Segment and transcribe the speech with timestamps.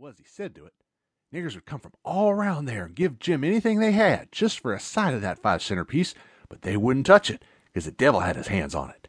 [0.00, 0.72] was he said to it,
[1.30, 4.72] niggers would come from all around there and give Jim anything they had just for
[4.72, 6.14] a sight of that five center piece,
[6.48, 9.08] but they wouldn't touch it because the devil had his hands on it.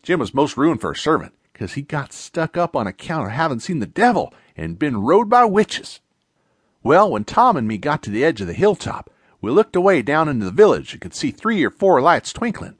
[0.00, 3.32] Jim was most ruined for a servant because he got stuck up on account of
[3.32, 5.98] having seen the devil and been rode by witches.
[6.84, 9.10] Well, when Tom and me got to the edge of the hilltop,
[9.40, 12.78] we looked away down into the village and could see three or four lights twinkling,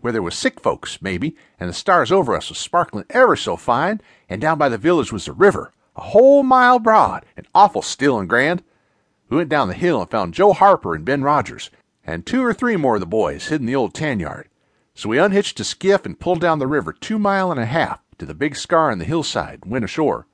[0.00, 3.56] where there was sick folks, maybe, and the stars over us was sparkling ever so
[3.56, 7.82] fine, and down by the village was the river, a whole mile broad and awful
[7.82, 8.62] still and grand.
[9.28, 11.70] We went down the hill and found Joe Harper and Ben Rogers,
[12.04, 14.48] and two or three more of the boys hid in the old tan yard.
[14.94, 18.00] So we unhitched a skiff and pulled down the river two mile and a half
[18.18, 20.26] to the big scar on the hillside and went ashore.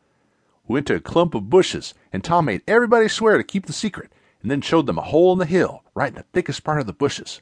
[0.66, 3.72] We went to a clump of bushes, and Tom made everybody swear to keep the
[3.72, 4.10] secret,
[4.42, 6.86] and then showed them a hole in the hill, right in the thickest part of
[6.86, 7.40] the bushes.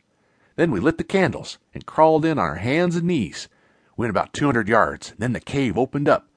[0.57, 3.49] Then we lit the candles and crawled in on our hands and knees.
[3.97, 6.29] We went about two hundred yards, and then the cave opened up.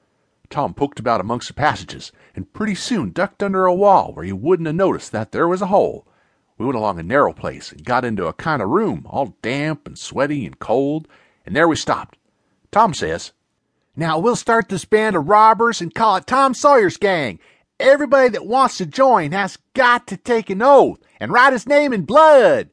[0.50, 4.36] Tom poked about amongst the passages, and pretty soon ducked under a wall where you
[4.36, 6.06] wouldn't have noticed that there was a hole.
[6.56, 9.86] We went along a narrow place and got into a kind of room, all damp
[9.86, 11.06] and sweaty and cold,
[11.46, 12.18] and there we stopped.
[12.72, 13.32] Tom says,
[13.94, 17.38] Now we'll start this band of robbers and call it Tom Sawyer's Gang.
[17.78, 21.92] Everybody that wants to join has got to take an oath and write his name
[21.92, 22.70] in blood.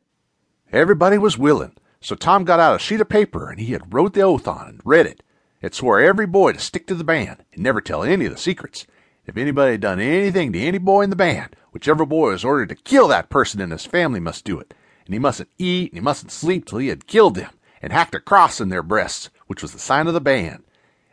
[0.72, 4.14] Everybody was willing, so Tom got out a sheet of paper and he had wrote
[4.14, 5.22] the oath on and read it.
[5.66, 8.38] It swore every boy to stick to the band and never tell any of the
[8.38, 8.86] secrets.
[9.26, 12.70] If anybody had done anything to any boy in the band, whichever boy was ordered
[12.70, 14.76] to kill that person and his family must do it.
[15.08, 17.50] And he mustn't eat and he mustn't sleep till he had killed them
[17.82, 20.66] and hacked a cross in their breasts, which was the sign of the band.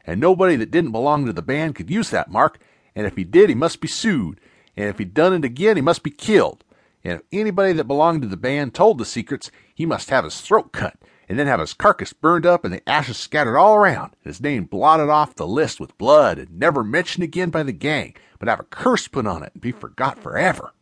[0.06, 2.60] And nobody that didn't belong to the band could use that mark,
[2.94, 4.38] and if he did, he must be sued.
[4.76, 6.62] And if he'd done it again, he must be killed.
[7.02, 10.42] And if anybody that belonged to the band told the secrets, he must have his
[10.42, 10.98] throat cut,
[11.32, 14.42] and then have his carcass burned up and the ashes scattered all around, and his
[14.42, 18.50] name blotted off the list with blood and never mentioned again by the gang, but
[18.50, 20.74] have a curse put on it and be forgot forever.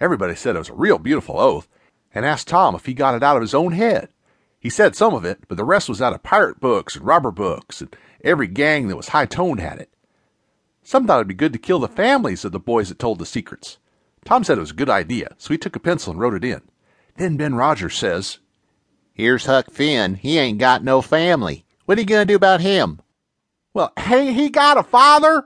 [0.00, 1.68] Everybody said it was a real beautiful oath,
[2.12, 4.08] and asked Tom if he got it out of his own head.
[4.58, 7.30] He said some of it, but the rest was out of pirate books and robber
[7.30, 7.94] books, and
[8.24, 9.94] every gang that was high toned had it.
[10.82, 13.26] Some thought it'd be good to kill the families of the boys that told the
[13.26, 13.78] secrets.
[14.24, 16.42] Tom said it was a good idea, so he took a pencil and wrote it
[16.42, 16.62] in.
[17.14, 18.40] Then Ben Rogers says,
[19.18, 20.14] Here's Huck Finn.
[20.14, 21.64] He ain't got no family.
[21.86, 23.00] What are you going to do about him?
[23.74, 25.44] Well, ain't he got a father?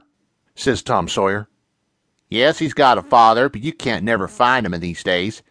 [0.55, 1.49] says Tom Sawyer.
[2.29, 5.43] Yes, he's got a father, but you can't never find him in these days.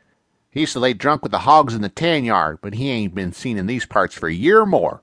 [0.51, 3.15] He used to lay drunk with the hogs in the tan yard, but he ain't
[3.15, 5.01] been seen in these parts for a year or more.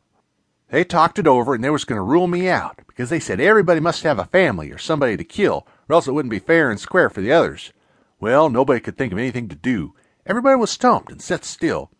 [0.70, 3.40] They talked it over and they was going to rule me out because they said
[3.40, 6.70] everybody must have a family or somebody to kill, or else it wouldn't be fair
[6.70, 7.72] and square for the others.
[8.20, 9.94] Well, nobody could think of anything to do.
[10.24, 11.90] Everybody was stumped and set still.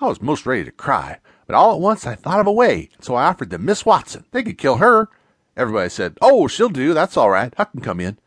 [0.00, 2.90] I was most ready to cry, but all at once I thought of a way,
[3.00, 4.24] so I offered them Miss Watson.
[4.30, 5.08] They could kill her.
[5.56, 6.92] Everybody said, Oh, she'll do.
[6.92, 7.54] That's all right.
[7.56, 8.18] Huck can come in.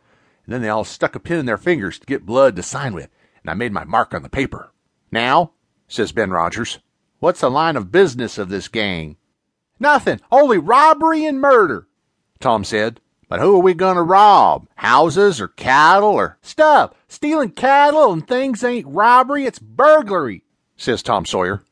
[0.45, 2.95] And then they all stuck a pin in their fingers to get blood to sign
[2.95, 3.09] with,
[3.43, 4.71] and I made my mark on the paper.
[5.11, 5.51] Now,
[5.87, 6.79] says Ben Rogers,
[7.19, 9.17] what's the line of business of this gang?
[9.79, 11.87] Nothing, only robbery and murder,
[12.39, 12.99] Tom said.
[13.27, 14.67] But who are we going to rob?
[14.77, 16.93] Houses or cattle or stuff?
[17.07, 20.43] Stealing cattle and things ain't robbery, it's burglary,
[20.79, 21.63] says Tom Sawyer.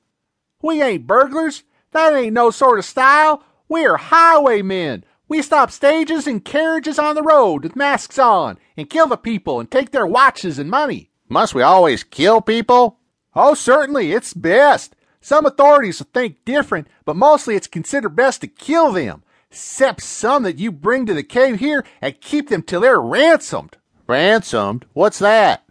[0.62, 1.64] We ain't burglars.
[1.92, 3.44] That ain't no sort of style.
[3.70, 5.04] We're highwaymen.
[5.28, 9.60] We stop stages and carriages on the road with masks on and kill the people
[9.60, 11.10] and take their watches and money.
[11.28, 13.00] Must we always kill people?
[13.36, 14.96] Oh, certainly, it's best.
[15.20, 20.44] Some authorities will think different, but mostly it's considered best to kill them, except some
[20.44, 23.76] that you bring to the cave here and keep them till they're ransomed.
[24.08, 24.86] Ransomed?
[24.94, 25.67] What's that?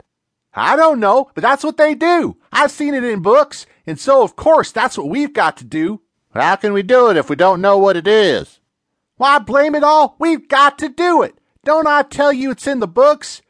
[0.59, 2.39] I don't know, but that's what they do.
[2.50, 6.00] I've seen it in books, and so of course that's what we've got to do.
[6.33, 8.59] But how can we do it if we don't know what it is?
[9.19, 11.39] Why, blame it all, we've got to do it.
[11.65, 13.43] Don't I tell you it's in the books?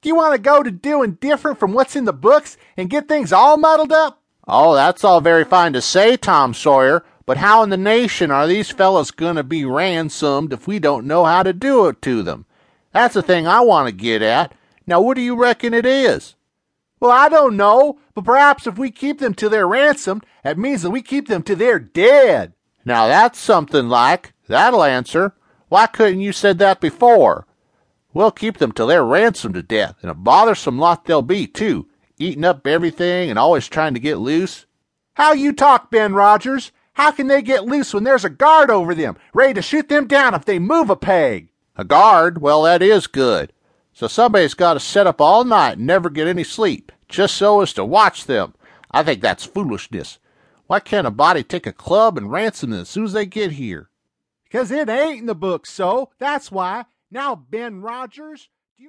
[0.00, 3.08] Do you want to go to doing different from what's in the books and get
[3.08, 4.22] things all muddled up?
[4.46, 8.46] Oh, that's all very fine to say, Tom Sawyer, but how in the nation are
[8.46, 12.22] these fellows going to be ransomed if we don't know how to do it to
[12.22, 12.46] them?
[12.92, 14.54] That's the thing I want to get at.
[14.86, 16.36] Now, what do you reckon it is?
[17.04, 20.80] Well, I don't know, but perhaps if we keep them till they're ransomed, that means
[20.80, 22.54] that we keep them till they're dead.
[22.82, 24.32] Now, that's something like.
[24.48, 25.34] That'll answer.
[25.68, 27.46] Why couldn't you said that before?
[28.14, 31.88] We'll keep them till they're ransomed to death, and a bothersome lot they'll be, too,
[32.18, 34.64] eating up everything and always trying to get loose.
[35.12, 36.72] How you talk, Ben Rogers?
[36.94, 40.06] How can they get loose when there's a guard over them, ready to shoot them
[40.06, 41.50] down if they move a peg?
[41.76, 42.40] A guard?
[42.40, 43.52] Well, that is good.
[43.94, 47.60] So somebody's got to sit up all night and never get any sleep, just so
[47.60, 48.54] as to watch them.
[48.90, 50.18] I think that's foolishness.
[50.66, 53.52] Why can't a body take a club and ransom them as soon as they get
[53.52, 53.90] here?
[54.42, 56.86] Because it ain't in the book, so that's why.
[57.08, 58.48] Now, Ben Rogers,